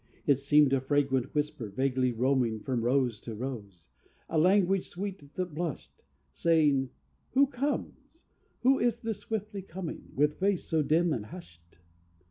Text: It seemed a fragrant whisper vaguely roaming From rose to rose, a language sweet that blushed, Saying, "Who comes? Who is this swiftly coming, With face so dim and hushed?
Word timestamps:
It 0.25 0.39
seemed 0.39 0.73
a 0.73 0.81
fragrant 0.81 1.35
whisper 1.35 1.69
vaguely 1.69 2.11
roaming 2.11 2.59
From 2.61 2.81
rose 2.81 3.19
to 3.19 3.35
rose, 3.35 3.87
a 4.27 4.39
language 4.39 4.87
sweet 4.87 5.35
that 5.35 5.53
blushed, 5.53 6.01
Saying, 6.33 6.89
"Who 7.33 7.45
comes? 7.45 8.23
Who 8.61 8.79
is 8.79 9.01
this 9.01 9.19
swiftly 9.19 9.61
coming, 9.61 10.11
With 10.15 10.39
face 10.39 10.65
so 10.65 10.81
dim 10.81 11.13
and 11.13 11.27
hushed? 11.27 11.77